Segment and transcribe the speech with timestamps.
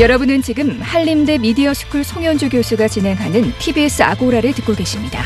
[0.00, 5.22] 여러분은 지금 한림대 미디어 스쿨 송현주 교수가 진행하는 TBS 아고라를 듣고 계십니다.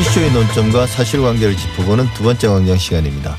[0.00, 3.36] 이슈의 논점과 사실관계를 짚어보는 두 번째 광장 시간입니다.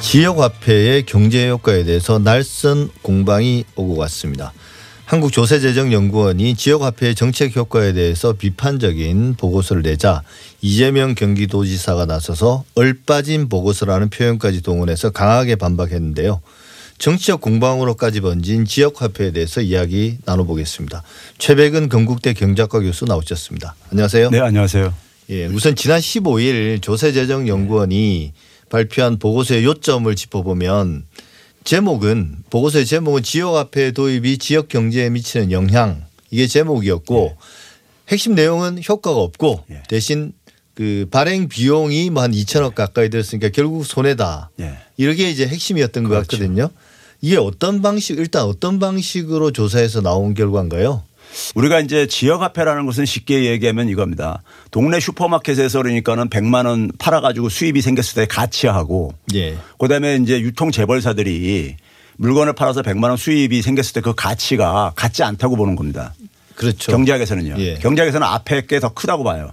[0.00, 4.52] 지역화폐의 경제 효과에 대해서 날선 공방이 오고 갔습니다.
[5.10, 10.22] 한국조세재정연구원이 지역화폐의 정책 효과에 대해서 비판적인 보고서를 내자
[10.60, 16.40] 이재명 경기도지사가 나서서 얼빠진 보고서라는 표현까지 동원해서 강하게 반박했는데요.
[16.98, 21.02] 정치적 공방으로까지 번진 지역화폐에 대해서 이야기 나눠보겠습니다.
[21.38, 23.74] 최백은 건국대 경작과 교수 나오셨습니다.
[23.90, 24.30] 안녕하세요.
[24.30, 24.94] 네, 안녕하세요.
[25.30, 28.32] 예, 우선 지난 15일 조세재정연구원이
[28.68, 31.04] 발표한 보고서의 요점을 짚어보면
[31.64, 37.36] 제목은 보고서의 제목은 지역 화폐 도입이 지역 경제에 미치는 영향 이게 제목이었고
[38.08, 39.82] 핵심 내용은 효과가 없고 예.
[39.88, 40.32] 대신
[40.74, 44.50] 그 발행 비용이 뭐 한 2천억 가까이 들었으니까 결국 손해다.
[44.60, 44.78] 예.
[44.96, 46.26] 이렇게 이제 핵심이었던 것 그렇죠.
[46.38, 46.70] 같거든요.
[47.20, 51.02] 이게 어떤 방식 일단 어떤 방식으로 조사해서 나온 결과인가요?
[51.54, 54.42] 우리가 이제 지역 화폐라는 것은 쉽게 얘기하면 이겁니다.
[54.70, 59.56] 동네 슈퍼마켓에서 그러니까는 100만 원 팔아 가지고 수입이 생겼을 때 가치하고 예.
[59.78, 61.76] 그다음에 이제 유통 재벌사들이
[62.16, 66.14] 물건을 팔아서 100만 원 수입이 생겼을 때 그 가치가 같지 않다고 보는 겁니다.
[66.54, 66.92] 그렇죠.
[66.92, 67.54] 경제학에서는요.
[67.58, 67.74] 예.
[67.76, 69.52] 경제학에서는 앞에 게 더 크다고 봐요.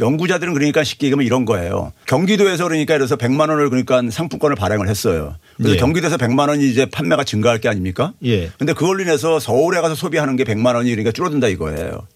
[0.00, 1.92] 연구자들은 그러니까 쉽게 얘기하면 이런 거예요.
[2.06, 5.34] 경기도에서 그러니까 이래서 100만 원을 그러니까 상품권을 발행을 했어요.
[5.56, 5.78] 그래서 예.
[5.78, 8.12] 경기도에서 100만 원이 이제 판매가 증가할 게 아닙니까?
[8.24, 8.50] 예.
[8.58, 12.06] 근데 그걸로 인해서 서울에 가서 소비하는 게 100만 원이 그러니까 줄어든다 이거예요.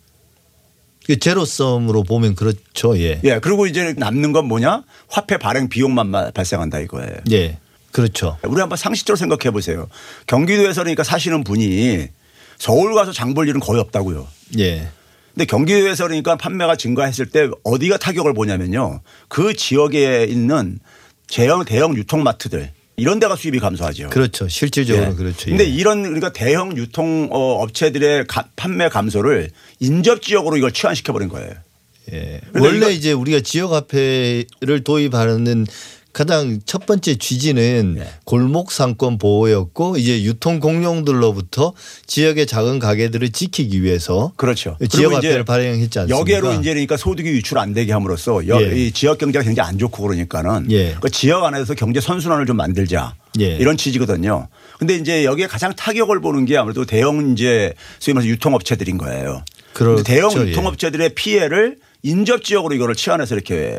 [1.06, 2.96] 그 제로섬으로 보면 그렇죠.
[2.98, 3.20] 예.
[3.24, 3.38] 예.
[3.40, 4.84] 그리고 이제 남는 건 뭐냐?
[5.08, 7.14] 화폐 발행 비용만 마- 발생한다 이거예요.
[7.33, 7.58] 예.
[7.90, 8.38] 그렇죠.
[8.44, 9.88] 우리 한번 상식적으로 생각해 보세요.
[10.27, 12.06] 경기도에서 그러니까 사시는 분이
[12.58, 14.27] 서울 가서 장 볼 일은 거의 없다고요.
[14.60, 14.88] 예.
[15.34, 19.01] 근데 경기도에서 그러니까 판매가 증가했을 때 어디가 타격을 보냐면요.
[19.29, 20.79] 그 지역에 있는
[21.29, 24.11] 대형 대형 유통마트들 이런 데가 수입이 감소하죠.
[24.11, 24.46] 그렇죠.
[24.48, 25.14] 실질적으로 예.
[25.14, 25.46] 그렇죠.
[25.46, 25.68] 근데 예.
[25.68, 31.51] 이런 그러니까 대형 유통 어, 업체들의 가- 판매 감소를 인접 지역으로 이걸 치환시켜 버린 거예요.
[32.12, 32.40] 예.
[32.55, 35.67] 원래 이제 우리가 지역 화폐를 도입하는
[36.12, 38.06] 가장 첫 번째 취지는 네.
[38.24, 41.73] 골목 상권 보호였고 이제 유통 공룡들로부터
[42.06, 44.77] 지역의 작은 가게들을 지키기 위해서 그렇죠.
[44.90, 46.20] 지역 화폐를 발행했지 않습니까?
[46.20, 48.77] 여기로 이제 그러니까 소득이 유출 안 되게 함으로써 여- 예.
[48.77, 50.96] 이 지역 경제가 굉장히 안 좋고 그러니까는 예.
[51.01, 53.56] 그 지역 안에서 경제 선순환을 좀 만들자 예.
[53.56, 54.48] 이런 취지거든요.
[54.78, 59.45] 근데 이제 여기에 가장 타격을 보는 게 아무래도 대형 이제 소위 말해서 유통업체들인 거예요.
[59.72, 60.02] 그렇죠.
[60.02, 60.51] 대형 예.
[60.51, 63.78] 유통업체들의 피해를 인접 지역으로 이거를 치환해서 이렇게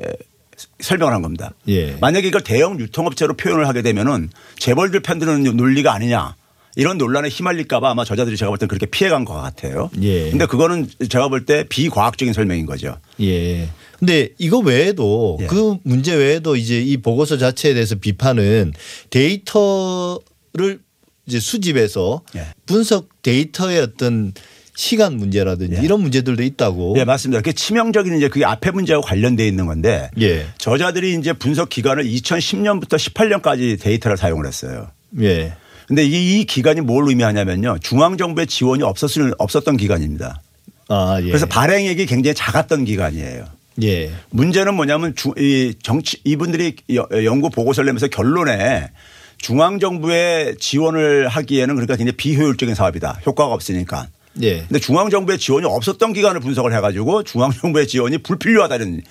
[0.79, 1.53] 설명을 한 겁니다.
[1.67, 1.95] 예.
[1.99, 6.35] 만약에 이걸 대형 유통업체로 표현을 하게 되면은 재벌들 편드는 논리가 아니냐.
[6.75, 9.91] 이런 논란에 휘말릴까봐 아마 저자들이 제가 볼땐 그렇게 피해간 것 같아요.
[10.01, 10.31] 예.
[10.31, 12.97] 근데 그거는 제가 볼 때 비과학적인 설명인 거죠.
[13.21, 13.69] 예.
[13.99, 15.45] 근데 이거 외에도 예.
[15.45, 18.73] 그 문제 외에도 이제 이 보고서 자체에 대해서 비판은
[19.11, 20.79] 데이터를
[21.27, 22.47] 이제 수집해서 예.
[22.65, 24.33] 분석 데이터의 어떤
[24.75, 25.81] 시간 문제라든지 예.
[25.85, 26.95] 이런 문제들도 있다고.
[26.97, 27.41] 예, 맞습니다.
[27.41, 30.45] 그 치명적인 이제 그게 앞에 문제하고 관련돼 있는 건데 예.
[30.57, 34.87] 저자들이 이제 분석 기간을 2010년부터 18년까지 데이터를 사용을 했어요.
[35.21, 35.53] 예.
[35.87, 37.77] 근데 이, 이 기간이 뭘 의미하냐면요.
[37.81, 40.41] 중앙정부의 지원이 없었을, 없었던 기간입니다.
[40.89, 41.27] 아, 예.
[41.27, 43.45] 그래서 발행액이 굉장히 작았던 기간이에요.
[43.83, 44.11] 예.
[44.31, 48.89] 문제는 뭐냐면 주, 이 정치 이분들이 여- 연구 보고서를 내면서 결론에
[49.37, 53.19] 중앙정부의 지원을 하기에는 그러니까 굉장히 비효율적인 사업이다.
[53.25, 54.07] 효과가 없으니까.
[54.41, 54.59] 예.
[54.61, 59.01] 근데 중앙 정부의 지원이 없었던 기간을 분석을 해가지고 중앙 정부의 지원이 불필요하다는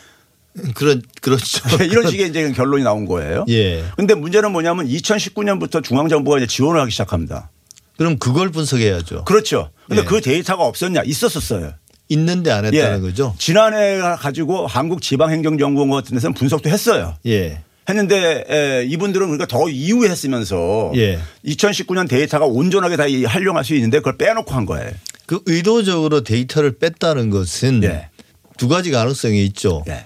[0.75, 1.61] 그런 그렇죠.
[1.85, 3.45] 이런 식의 이제 결론이 나온 거예요.
[3.49, 3.85] 예.
[3.97, 7.51] 근데 문제는 뭐냐면 2019년부터 중앙 정부가 이제 지원을 하기 시작합니다.
[7.97, 9.25] 그럼 그걸 분석해야죠.
[9.25, 9.71] 그렇죠.
[9.87, 10.05] 근데 예.
[10.05, 11.03] 그 데이터가 없었냐?
[11.05, 11.73] 있었었어요.
[12.09, 13.01] 있는데 안 했다는 예.
[13.01, 13.35] 거죠.
[13.39, 17.15] 지난해 가지고 한국 지방행정정보원 같은 데서는 분석도 했어요.
[17.27, 17.61] 예.
[17.89, 21.19] 했는데 에, 이분들은 그러니까 더 이후에 했으면서 예.
[21.47, 24.91] 2019년 데이터가 온전하게 다 이- 활용할 수 있는데 그걸 빼놓고 한 거예요.
[25.33, 28.11] 그 의도적으로 데이터를 뺐다는 것은 예.
[28.59, 29.83] 두 가지 가능성이 있죠.
[29.89, 30.05] 예.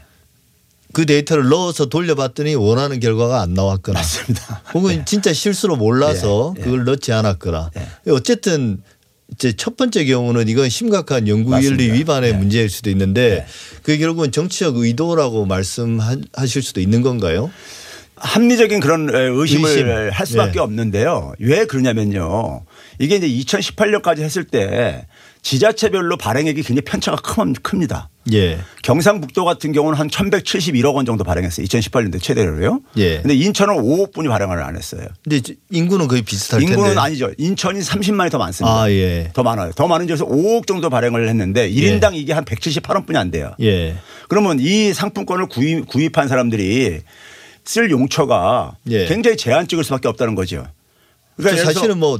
[0.92, 4.62] 그 데이터를 넣어서 돌려봤더니 원하는 결과가 안 나왔거나 맞습니다.
[4.72, 6.54] 혹은 진짜 실수로 몰라서.
[6.62, 8.10] 그걸 넣지 않았거나 예.
[8.12, 8.80] 어쨌든
[9.32, 11.90] 이제 첫 번째 경우는 이건 심각한 연구윤리.
[11.94, 12.36] 위반의 예.
[12.36, 13.44] 문제일 수도 있는데
[13.82, 17.50] 그게 결국은 정치적 의도라고 말씀하실 수도 있는 건가요?
[18.14, 19.88] 합리적인 그런 에, 의심을 의심.
[20.12, 20.62] 할 수밖에 예.
[20.62, 21.34] 없는데요.
[21.40, 22.64] 왜 그러냐면요.
[23.00, 25.06] 이게 이제 2018년까지 했을 때
[25.50, 28.10] 지자체별로 발행액이 굉장히 편차가 큰- 큽니다.
[28.32, 28.58] 예.
[28.82, 31.64] 경상북도 같은 경우는 한 1171억 원 정도 발행했어요.
[31.64, 32.80] 2018년도 최대로요.
[32.96, 33.20] 예.
[33.20, 35.06] 근데 인천은 5억 분이 발행을 안 했어요.
[35.22, 35.40] 근데
[35.70, 37.00] 인구는 거의 비슷할 인구는 텐데.
[37.00, 37.30] 아니죠.
[37.38, 38.76] 인천이 30만이 더 많습니다.
[38.82, 39.30] 아, 예.
[39.34, 39.70] 더 많아요.
[39.76, 43.52] 더 많은 지에서 5억 정도 발행을 했는데 1인당 이게 한 178원뿐이 안 돼요.
[43.60, 43.94] 예.
[44.28, 47.02] 그러면 이 상품권을 구입, 구입한 사람들이
[47.64, 49.06] 쓸 용처가 예.
[49.06, 50.66] 굉장히 제한적일 수밖에 없다는 거죠.
[51.36, 52.18] 그러니까 사실은 뭐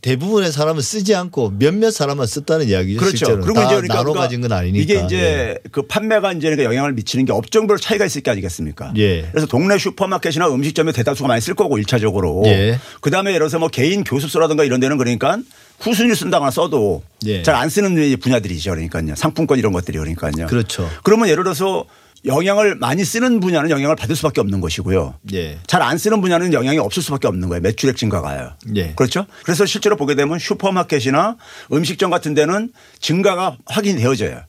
[0.00, 3.00] 대부분의 사람은 쓰지 않고 몇몇 사람만 썼다는 이야기죠.
[3.00, 3.16] 그렇죠.
[3.16, 3.42] 실제로는.
[3.42, 4.80] 그리고 다 이제 그러니까 나눠 가진 건 아니니까.
[4.80, 8.92] 이게 이제 그 판매가 이제 그러니까 영향을 미치는 게 업종별 차이가 있을 게 아니겠습니까?
[8.96, 9.22] 예.
[9.30, 12.46] 그래서 동네 슈퍼마켓이나 음식점에 대다수가 많이 쓸 거고 1차적으로.
[12.46, 12.78] 예.
[13.00, 15.38] 그 다음에 예를 들어서 뭐 개인 교습소라든가 이런 데는 그러니까
[15.80, 17.42] 후순위를 쓴다거나 써도 예.
[17.42, 18.70] 잘안 쓰는 분야들이죠.
[18.70, 19.16] 그러니까요.
[19.16, 20.46] 상품권 이런 것들이 그러니까요.
[20.46, 20.88] 그렇죠.
[21.02, 21.84] 그러면 예를 들어서
[22.24, 25.14] 영향을 많이 쓰는 분야는 영향을 받을 수밖에 없는 것이고요.
[25.34, 25.58] 예.
[25.66, 27.60] 잘 안 쓰는 분야는 영향이 없을 수밖에 없는 거예요.
[27.62, 28.52] 매출액 증가가요.
[28.76, 28.92] 예.
[28.94, 29.26] 그렇죠.
[29.44, 31.36] 그래서 실제로 보게 되면 슈퍼마켓이나
[31.72, 34.40] 음식점 같은 데는 증가가 확인이 되어져요.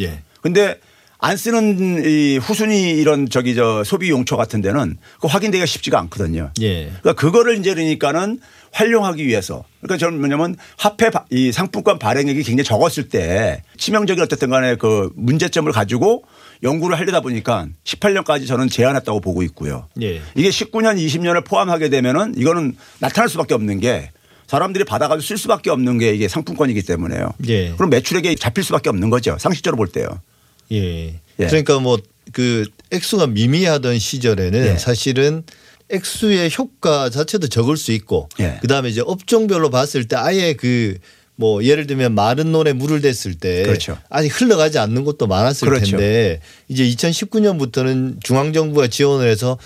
[0.00, 0.22] 예.
[0.40, 0.78] 근데
[1.20, 6.52] 안 쓰는 이 후순위 이런 저기 저 소비 용처 같은 데는 그 확인되기가 쉽지가 않거든요.
[6.60, 6.84] 예.
[6.86, 8.38] 그러니까 그거를 이제 그러니까는
[8.70, 14.50] 활용하기 위해서 그러니까 저는 뭐냐면 화폐 바- 이 상품권 발행액이 굉장히 적었을 때 치명적인 어쨌든
[14.50, 16.22] 간에 그 문제점을 가지고
[16.62, 19.88] 연구를 하려다 보니까 18년까지 저는 제한했다고 보고 있고요.
[20.02, 20.20] 예.
[20.34, 24.10] 이게 19년, 20년을 포함하게 되면은 이거는 나타날 수밖에 없는 게
[24.46, 27.32] 사람들이 받아가지고 쓸 수밖에 없는 게 이게 상품권이기 때문에요.
[27.48, 27.72] 예.
[27.72, 29.36] 그럼 매출액이 잡힐 수밖에 없는 거죠.
[29.38, 30.08] 상식적으로 볼 때요.
[30.72, 31.20] 예.
[31.38, 31.46] 예.
[31.46, 31.98] 그러니까 뭐
[32.32, 34.76] 그 액수가 미미하던 시절에는 예.
[34.76, 35.42] 사실은
[35.90, 38.58] 액수의 효과 자체도 적을 수 있고 예.
[38.60, 40.98] 그다음에 이제 업종별로 봤을 때 아예 그
[41.40, 43.96] 뭐 예를 들면 마른 논에 물을 댔을 때 그렇죠.
[44.10, 45.92] 아직 흘러가지 않는 곳도 많았을 그렇죠.
[45.96, 49.56] 텐데 이제 2019년부터는 중앙 정부가 지원을 해서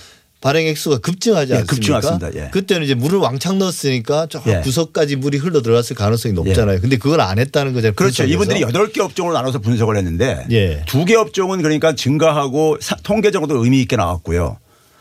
[0.43, 1.75] 발행 액수가 급증하지 예, 않습니까?
[2.01, 2.35] 급증했습니다.
[2.47, 2.51] 예.
[2.51, 4.61] 그때는 이제 물을 왕창 넣었으니까 저 예.
[4.61, 6.81] 구석까지 물이 흘러 들어갔을 가능성이 높잖아요.
[6.81, 7.95] 근데 그걸 안 했다는 거잖아요.
[7.95, 8.25] 그렇죠.
[8.25, 8.35] 분석에서.
[8.35, 10.83] 이분들이 여덟 개 업종으로 나눠서 분석을 했는데 예.
[10.87, 14.59] 두개 업종은 그러니까 증가하고 사- 통계적으로도 의미 있게 나왔고요.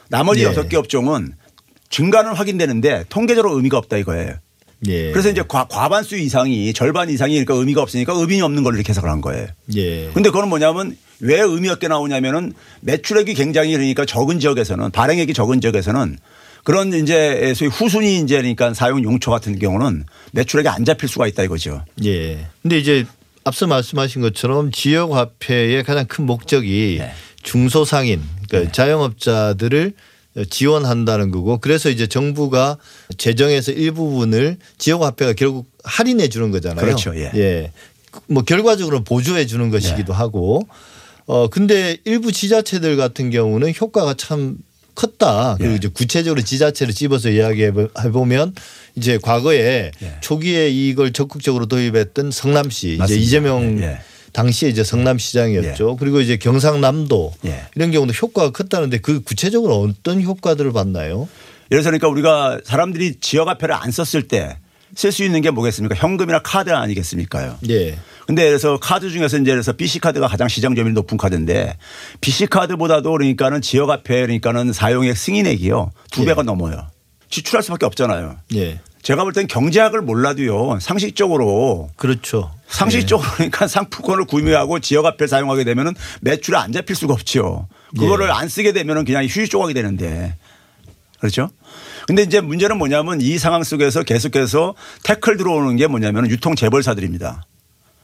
[0.09, 0.45] 나머지 예.
[0.45, 1.33] 여섯 개 업종은
[1.89, 4.35] 증가는 확인되는데 통계적으로 의미가 없다 이거예요.
[4.87, 5.11] 예.
[5.11, 9.09] 그래서 이제 과, 과반수 이상이 절반 이상이 그러니까 의미가 없으니까 의미 없는 걸로 이렇게 해석을
[9.09, 9.47] 한 거예요.
[9.75, 10.09] 예.
[10.13, 16.17] 근데 그건 뭐냐면 왜 의미 없게 나오냐면은 매출액이 굉장히 그러니까 적은 지역에서는 발행액이 적은 지역에서는
[16.63, 21.43] 그런 이제 소위 후순위 이제 그러니까 사용 용처 같은 경우는 매출액이 안 잡힐 수가 있다
[21.43, 21.83] 이거죠.
[22.03, 22.47] 예.
[22.61, 23.05] 근데 이제
[23.43, 27.11] 앞서 말씀하신 것처럼 지역 화폐의 가장 큰 목적이 네.
[27.43, 29.93] 중소상인 그러니까 자영업자들을
[30.49, 32.77] 지원한다는 거고 그래서 이제 정부가
[33.17, 36.85] 재정에서 일부분을 지역 화폐가 결국 할인해 주는 거잖아요.
[36.85, 37.15] 그렇죠.
[37.15, 37.71] 예.
[38.27, 40.67] 뭐 결과적으로 보조해 주는 것이기도 하고
[41.25, 44.57] 어 근데 일부 지자체들 같은 경우는 효과가 참
[44.95, 45.55] 컸다.
[45.57, 45.75] 그리고 예.
[45.77, 47.71] 이제 구체적으로 지자체를 집어서 이야기해
[48.11, 48.53] 보면
[48.95, 50.15] 이제 과거에 예.
[50.21, 53.23] 초기에 이걸 적극적으로 도입했던 성남시 이제 맞습니다.
[53.23, 54.01] 이재명 예, 예.
[54.33, 55.97] 당시에 이제 성남시장이었죠.
[55.97, 57.63] 그리고 이제 경상남도 예.
[57.75, 61.27] 이런 경우도 효과가 컸다는데 그 구체적으로 어떤 효과들을 봤나요?
[61.71, 64.57] 예를 들어 그러니까 우리가 사람들이 지역 화폐를 안 썼을 때
[64.95, 65.95] 쓸 수 있는 게 뭐겠습니까?
[65.95, 67.57] 현금이나 카드 아니겠습니까요?
[67.69, 67.97] 예.
[68.27, 71.77] 근데 그래서 카드 중에서 이제 그래서 BC 카드가 가장 시장 점유율이 높은 카드인데
[72.21, 76.25] BC 카드보다도 그러니까는 지역 화폐 그러니까는 사용액 승인액이요 두 예.
[76.25, 76.87] 배가 넘어요.
[77.29, 78.37] 지출할 수밖에 없잖아요.
[78.55, 78.79] 예.
[79.01, 82.51] 제가 볼 땐 경제학을 몰라도요 상식적으로 그렇죠.
[82.67, 87.67] 상식적으로 그러니까 상품권을 구매하고 지역 화폐를 사용하게 되면은 매출이 안 잡힐 수가 없죠.
[87.97, 88.31] 그거를 예.
[88.31, 90.35] 안 쓰게 되면은 그냥 휴지 조각이 되는데
[91.19, 91.49] 그렇죠.
[92.07, 97.43] 근데 이제 문제는 뭐냐면 이 상황 속에서 계속해서 태클 들어오는 게 뭐냐면 유통 재벌사들입니다.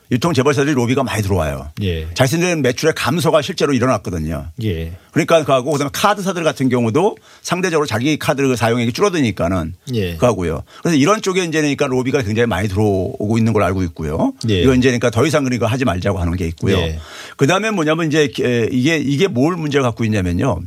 [0.10, 1.70] 유통 재벌사들이 로비가 많이 들어와요.
[1.82, 2.08] 예.
[2.14, 4.48] 자신들의 매출의 감소가 실제로 일어났거든요.
[4.64, 4.94] 예.
[5.12, 10.16] 그러니까 그하고 그다음에 카드사들 같은 경우도 상대적으로 자기 카드 사용액이 줄어드니까는 예.
[10.16, 10.64] 그하고요.
[10.82, 14.34] 그래서 이런 쪽에 이제 그러니까 로비가 굉장히 많이 들어오고 있는 걸 알고 있고요.
[14.50, 14.62] 예.
[14.62, 16.78] 이거 이제 그러니까 더 이상 그러니까 하지 말자고 하는 게 있고요.
[16.78, 17.00] 예.
[17.36, 18.32] 그다음에 뭐냐면 이제
[18.72, 20.62] 이게 이게 뭘 문제가 갖고 있냐면요.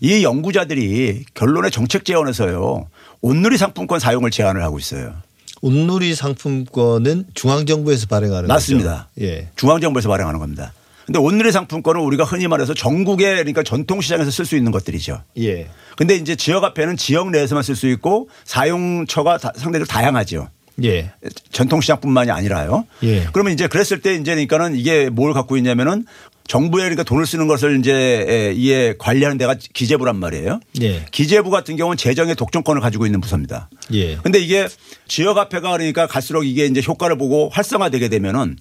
[0.00, 2.88] 이 연구자들이 결론의 정책 제언에서요.
[3.20, 5.12] 온누리 상품권 사용을 제안을 하고 있어요.
[5.60, 9.08] 온누리 상품권은 중앙정부에서 발행하는 맞습니다.
[9.14, 9.26] 거죠.
[9.26, 9.48] 예.
[9.56, 10.72] 중앙정부에서 발행하는 겁니다.
[11.06, 15.22] 근데 온누리 상품권은 우리가 흔히 말해서 전국에 그러니까 전통시장에서 쓸 수 있는 것들이죠.
[15.38, 15.68] 예.
[15.96, 20.48] 근데 이제 지역 화폐는 지역 내에서만 쓸 수 있고 사용처가 다- 상대적으로 다양하죠.
[20.84, 21.12] 예.
[21.52, 22.86] 전통시장뿐만이 아니라요.
[23.02, 23.26] 예.
[23.32, 26.06] 그러면 이제 그랬을 때 이제 그러니까는 이게 뭘 갖고 있냐면은
[26.46, 30.60] 정부에 그러니까 돈을 쓰는 것을 이제 이에 관리하는 데가 기재부란 말이에요.
[30.82, 31.04] 예.
[31.12, 33.70] 기재부 같은 경우는 재정의 독점권을 가지고 있는 부서입니다.
[33.92, 34.16] 예.
[34.16, 34.66] 근데 이게
[35.06, 38.56] 지역 화폐가 그러니까 갈수록 이게 이제 효과를 보고 활성화되게 되면은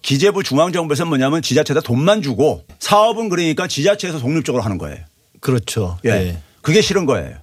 [0.00, 4.98] 기재부 중앙정부에서 뭐냐면 지자체에다 돈만 주고 사업은 그러니까 지자체에서 독립적으로 하는 거예요.
[5.40, 5.98] 그렇죠.
[6.06, 6.10] 예.
[6.10, 6.38] 예.
[6.62, 7.36] 그게 싫은 거예요.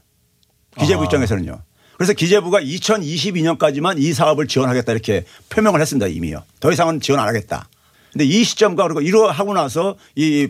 [0.80, 1.06] 기재부 아.
[1.06, 1.62] 입장에서는요.
[2.04, 6.44] 그래서 기재부가 2022년까지만 이 사업을 지원하겠다 이렇게 표명을 했습니다 이미요.
[6.60, 7.70] 더 이상은 지원 안 하겠다.
[8.12, 10.50] 근데 이 시점과 그리고 이러 하고 나서 이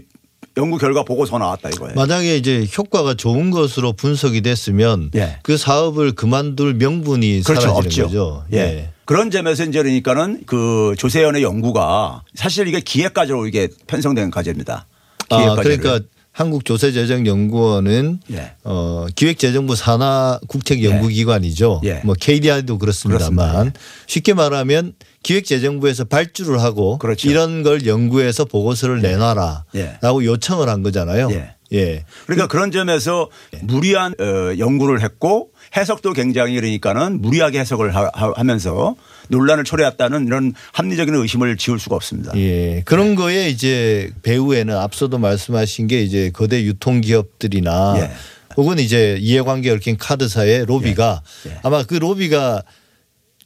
[0.57, 1.93] 연구 결과 보고서가 나왔다 이거예요.
[1.93, 5.37] 만약에 이제 효과가 좋은 것으로 분석이 됐으면 예.
[5.43, 7.69] 그 사업을 그만둘 명분이 그렇죠.
[7.69, 8.05] 없죠.
[8.05, 8.45] 거죠.
[8.51, 8.89] 예.
[9.05, 14.87] 그런 점에서 이제 그러니까는 그 조세현의 연구가 사실 이게 기획과제로 이게 편성된 과제입니다.
[15.29, 15.77] 아, 기획과제를.
[15.77, 18.51] 그러니까 한국조세재정연구원은 예.
[18.63, 21.81] 어, 기획재정부 산하 국책연구기관이죠.
[21.85, 22.01] 예.
[22.03, 23.79] 뭐 KDI도 그렇습니다만 그렇습니다.
[24.07, 27.29] 쉽게 말하면 기획재정부에서 발주를 하고 그렇죠.
[27.29, 30.25] 이런 걸 연구해서 보고서를 내놔라라고 예.
[30.25, 31.29] 요청을 한 거잖아요.
[31.31, 31.55] 예.
[31.73, 32.05] 예.
[32.25, 33.29] 그러니까 그런 점에서
[33.61, 38.95] 무리한 어, 연구를 했고 해석도 굉장히 그러니까는 무리하게 해석을 하- 하- 하면서
[39.29, 42.31] 논란을 초래했다는 이런 합리적인 의심을 지울 수가 없습니다.
[42.37, 42.81] 예.
[42.85, 48.11] 그런 거에 이제 배후에는 앞서도 말씀하신 게 이제 거대 유통기업들이나 예.
[48.55, 51.51] 혹은 이제 이해관계 얽힌 카드사의 로비가 예.
[51.51, 51.57] 예.
[51.63, 52.61] 아마 그 로비가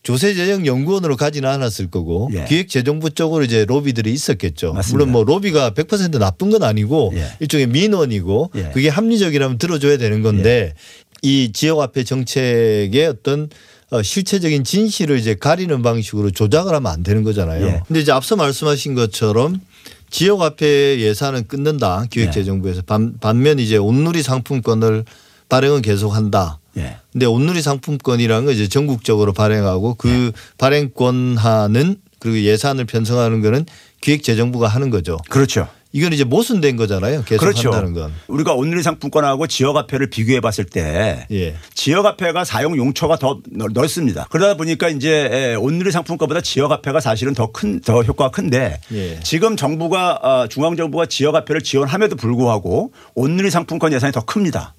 [0.03, 2.46] 조세재정연구원으로 가지는 않았을 거고 예.
[2.46, 4.72] 기획재정부 쪽으로 이제 로비들이 있었겠죠.
[4.74, 4.96] 맞습니다.
[4.96, 7.27] 물론 뭐 로비가 100% 나쁜 건 아니고 예.
[7.41, 8.72] 일종의 민원이고 예.
[8.74, 10.74] 그게 합리적이라면 들어줘야 되는 건데
[11.22, 13.50] 이 지역화폐 정책의 어떤
[13.90, 17.66] 어, 실체적인 진실을 이제 가리는 방식으로 조작을 하면 안 되는 거잖아요.
[17.66, 17.82] 예.
[17.88, 19.62] 근데 이제 앞서 말씀하신 것처럼
[20.10, 25.06] 지역화폐 예산은 끊는다 기획재정부에서 반, 반면 이제 온누리 상품권을
[25.50, 26.60] 발행은 계속한다.
[26.78, 26.98] 예.
[27.12, 33.66] 근데 온누리 상품권이라는 건 이제 전국적으로 발행하고 그 발행권 하는 그리고 예산을 편성하는 거는
[34.02, 35.18] 기획재정부가 하는 거죠.
[35.30, 35.68] 그렇죠.
[35.94, 37.24] 이건 이제 모순된 거잖아요.
[37.24, 37.72] 계속 그렇죠.
[37.72, 38.13] 한다는 건.
[38.27, 41.56] 우리가 온누리 상품권하고 지역화폐를 비교해 봤을 때 예.
[41.74, 44.27] 지역화폐가 사용 용처가 더 넓- 넓습니다.
[44.29, 49.20] 그러다 보니까 이제 에, 온누리 상품권보다 지역화폐가 사실은 더 큰 더 효과가 큰데 예.
[49.22, 54.74] 지금 정부가 어, 중앙정부가 지역화폐를 지원함에도 불구하고 온누리 상품권 예산이 더 큽니다.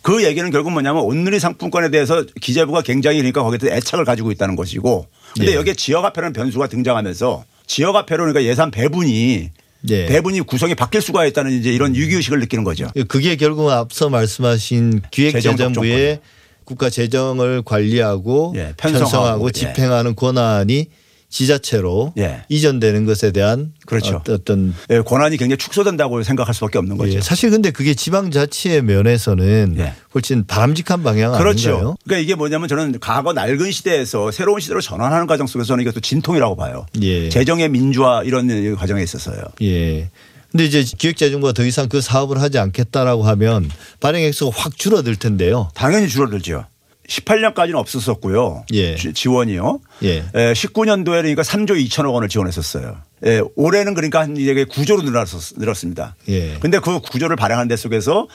[0.00, 4.56] 그 얘기는 결국 뭐냐면 온누리 상품권에 대해서 기재부가 굉장히 그러니까 거기에 대해서 애착을 가지고 있다는
[4.56, 5.56] 것이고 근데 예.
[5.56, 9.50] 여기에 지역화폐라는 변수가 등장하면서 지역화폐로 그러니까 예산 배분이
[9.90, 10.06] 예.
[10.06, 12.90] 배분이 구성이 바뀔 수가 있다는 이제 이런 위기의식을 느끼는 거죠.
[13.08, 16.22] 그게 결국 앞서 말씀하신 기획재정부의 재정
[16.64, 19.52] 국가 재정을 관리하고 예, 편성하고, 편성하고 예.
[19.52, 20.86] 집행하는 권한이
[21.32, 22.42] 지자체로 예.
[22.50, 24.22] 이전되는 것에 대한 그렇죠.
[24.28, 27.14] 어떤 예, 권한이 굉장히 축소된다고 생각할 수밖에 없는 거죠.
[27.14, 29.94] 예, 사실 근데 그게 지방자치의 면에서는 예.
[30.14, 31.70] 훨씬 바람직한 방향 그렇죠.
[31.70, 31.96] 아닌가요?
[32.04, 36.54] 그러니까 이게 뭐냐면 저는 과거 낡은 시대에서 새로운 시대로 전환하는 과정 속에서 저는 이것도 진통이라고
[36.54, 36.86] 봐요.
[37.00, 37.30] 예.
[37.30, 39.42] 재정의 민주화 이런 과정에 있어서요.
[39.62, 40.10] 예.
[40.50, 43.70] 근데 이제 기획재정부가 더 이상 그 사업을 하지 않겠다라고 하면
[44.00, 45.70] 발행 액수가 확 줄어들 텐데요.
[45.74, 46.66] 당연히 줄어들죠.
[47.08, 48.64] 18년까지는 없었었고요.
[48.72, 48.94] 예.
[48.96, 49.80] 지- 지원이요.
[50.04, 50.24] 예.
[50.32, 52.96] 19년도에 그러니까 3조 2천억 원을 지원했었어요.
[53.26, 56.16] 예, 올해는 그러니까 한 이제 9조로 늘었, 늘었습니다.
[56.28, 56.56] 예.
[56.60, 58.28] 근데 그 9조를 발행하는 데 속에서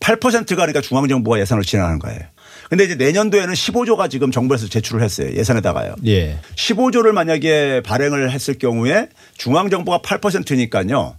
[0.00, 2.20] 8%가 그러니까 중앙정부가 예산을 지원하는 거예요.
[2.68, 5.30] 근데 이제 내년도에는 15조가 지금 정부에서 제출을 했어요.
[5.34, 5.94] 예산에다가요.
[6.06, 6.38] 예.
[6.56, 9.08] 15조를 만약에 발행을 했을 경우에
[9.38, 11.16] 중앙정부가 8%니까요.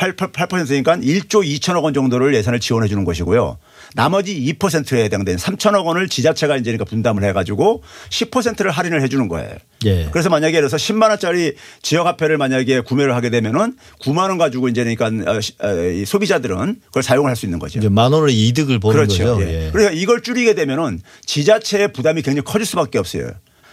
[0.00, 3.58] 8, 8%니까 1조 2천억 원 정도를 예산을 지원해 주는 것이고요.
[3.94, 9.28] 나머지 2%에 해당되는 3천억 원을 지자체가 이제 그러니까 분담을 해 가지고 10%를 할인을 해 주는
[9.28, 9.50] 거예요.
[9.84, 10.08] 예.
[10.10, 14.84] 그래서 만약에 들어서 10만 원짜리 지역 화폐를 만약에 구매를 하게 되면은 9만 원 가지고 이제
[14.84, 17.78] 그러니까 어, 시- 어, 이 소비자들은 그걸 사용을 할수 있는 거죠.
[17.90, 19.22] 만 원의 이득을 보는 그렇죠.
[19.34, 19.42] 거죠.
[19.46, 19.66] 예.
[19.66, 19.70] 예.
[19.70, 23.28] 그러니까 이걸 줄이게 되면은 지자체의 부담이 굉장히 커질 수밖에 없어요.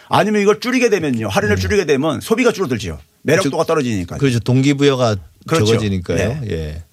[0.10, 1.30] 아니면 이걸 줄이게 되면요.
[1.30, 3.00] 할인을 줄이게 되면 소비가 줄어들죠.
[3.22, 4.16] 매력도가 떨어지니까.
[4.16, 4.20] 음.
[4.20, 4.40] 그렇죠.
[4.40, 5.16] 동기부여가
[5.48, 5.66] 그렇죠.
[5.66, 6.42] 적어지니까요.
[6.52, 6.84] 예.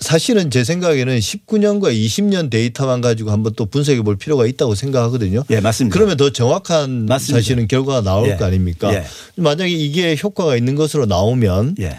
[0.00, 5.44] 사실은 제 생각에는 19년과 20년 데이터만 가지고 한번 또 분석해 볼 필요가 있다고 생각하거든요.
[5.50, 5.94] 예, 맞습니다.
[5.94, 7.38] 그러면 더 정확한 맞습니다.
[7.38, 8.36] 사실은 결과가 나올 예.
[8.36, 8.92] 거 아닙니까?
[8.92, 9.04] 예.
[9.36, 11.96] 만약에 이게 효과가 있는 것으로 나오면 예.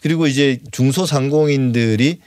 [0.00, 2.18] 그리고 이제 중소상공인들이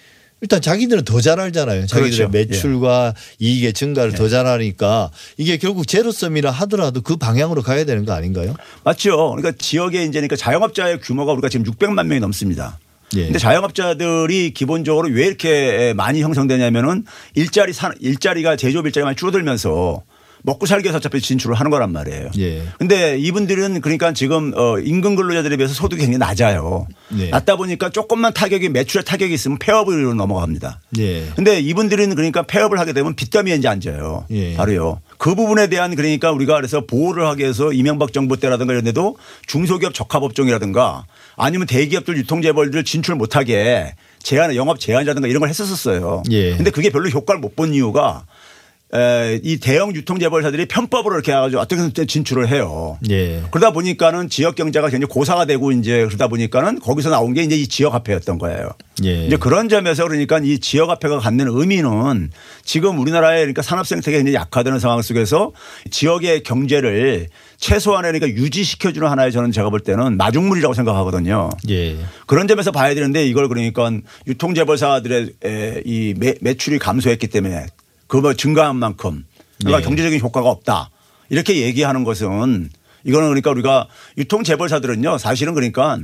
[0.41, 1.87] 일단 자기들은 더 잘 알잖아요.
[1.87, 2.29] 자기들의 그렇죠.
[2.29, 4.15] 매출과 이익의 증가를 예.
[4.15, 8.55] 더잘 아니까 이게 결국 제로섬이라 하더라도 그 방향으로 가야 되는 거 아닌가요?
[8.83, 9.33] 맞죠.
[9.35, 12.79] 그러니까 지역에 이제 그러니까 자영업자의 규모가 우리가 지금 600만 명이 넘습니다.
[13.15, 13.23] 예.
[13.23, 20.03] 근데 자영업자들이 기본적으로 왜 이렇게 많이 형성되냐면은 일자리 산 일자리가 제조업 일자리가 많이 줄어들면서
[20.43, 22.29] 먹고 살기 위해서 어차피 진출을 하는 거란 말이에요.
[22.37, 22.63] 예.
[22.77, 26.87] 근데 이분들은 그러니까 지금 어 임금 근로자들에 비해서 소득이 굉장히 낮아요.
[27.17, 27.29] 예.
[27.29, 30.79] 낮다 보니까 조금만 타격이 매출에 타격이 있으면 폐업으로 넘어갑니다.
[30.99, 31.25] 예.
[31.35, 34.25] 근데 이분들은 그러니까 폐업을 하게 되면 빚더미에 이제 앉아요.
[34.31, 34.55] 예.
[34.55, 35.01] 바로요.
[35.17, 39.17] 그 부분에 대한 그러니까 우리가 그래서 보호를 하기 위해서 이명박 정부 때라든가 이런 데도
[39.47, 46.23] 중소기업 적합업종이라든가 아니면 대기업들 유통재벌들 진출 못하게 제한, 영업 제한이라든가 이런 걸 했었었어요.
[46.31, 46.55] 예.
[46.55, 48.27] 근데 그게 별로 효과를 못 본 이유가 에,
[49.43, 52.97] 이 대형 유통 재벌사들이 편법으로 이렇게 해가지고 어떻게 진출을 해요.
[53.09, 53.43] 예.
[53.51, 57.67] 그러다 보니까는 지역 경제가 굉장히 고사가 되고 이제 그러다 보니까는 거기서 나온 게 이제 이
[57.67, 58.69] 지역 화폐였던 거예요.
[59.03, 59.25] 예.
[59.25, 62.31] 이제 그런 점에서 그러니까 이 지역 화폐가 갖는 의미는
[62.63, 65.51] 지금 우리나라의 그러니까 산업 생태계가 굉장히 약화되는 상황 속에서
[65.91, 67.27] 지역의 경제를
[67.57, 71.49] 최소한의 그러니까 유지시켜주는 하나의 저는 제가 볼 때는 마중물이라고 생각하거든요.
[71.69, 71.97] 예.
[72.25, 73.91] 그런 점에서 봐야 되는데 이걸 그러니까
[74.27, 77.65] 유통 재벌사들의 에, 이 매, 매출이 감소했기 때문에
[78.07, 79.25] 그거 증가한 만큼
[79.59, 79.83] 그러니까 네.
[79.85, 80.89] 경제적인 효과가 없다.
[81.29, 82.69] 이렇게 얘기하는 것은
[83.03, 83.87] 이거는 그러니까 우리가
[84.17, 85.97] 유통 재벌사들은요 사실은 그러니까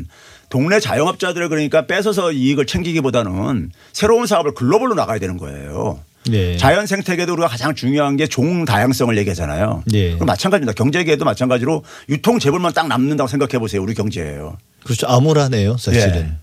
[0.50, 6.00] 동네 자영업자들을 그러니까 뺏어서 이익을 챙기기보다는 새로운 사업을 글로벌로 나가야 되는 거예요.
[6.29, 6.55] 네.
[6.57, 9.83] 자연 생태계도 우리가 가장 중요한 게 종 다양성을 얘기하잖아요.
[9.88, 10.13] 네.
[10.13, 10.74] 그럼 마찬가지입니다.
[10.74, 13.81] 경제계도 마찬가지로 유통 재벌만 딱 남는다고 생각해 보세요.
[13.81, 14.57] 우리 경제예요.
[14.83, 15.07] 그렇죠.
[15.07, 16.15] 암울하네요, 사실은.
[16.17, 16.38] 예.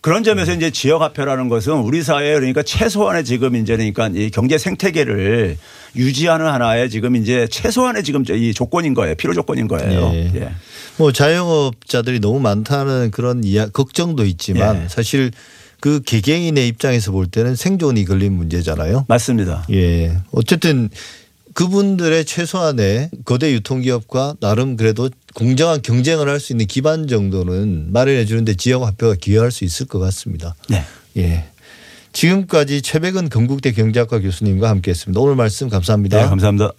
[0.00, 4.56] 그런 점에서 이제 지역 화폐라는 것은 우리 사회에 그러니까 최소한의 지금 이제 그러니까 이 경제
[4.56, 5.58] 생태계를
[5.96, 9.14] 유지하는 하나의 지금 이제 최소한의 지금 이 조건인 거예요.
[9.16, 10.10] 필요 조건인 거예요.
[10.14, 10.32] 예.
[10.34, 10.50] 예.
[10.96, 14.88] 뭐 자영업자들이 너무 많다는 그런 이야 걱정도 있지만 예.
[14.88, 15.30] 사실
[15.80, 19.06] 그 개개인의 입장에서 볼 때는 생존이 걸린 문제잖아요.
[19.08, 19.66] 맞습니다.
[19.70, 20.16] 예.
[20.30, 20.88] 어쨌든
[21.54, 28.54] 그분들의 최소한의 거대 유통기업과 나름 그래도 공정한 경쟁을 할 수 있는 기반 정도는 마련해 주는데
[28.54, 30.54] 지역 화폐가 기여할 수 있을 것 같습니다.
[30.68, 30.82] 네.
[31.16, 31.44] 예.
[32.12, 35.20] 지금까지 최백은 건국대 경제학과 교수님과 함께했습니다.
[35.20, 36.22] 오늘 말씀 감사합니다.
[36.22, 36.72] 네, 감사합니다.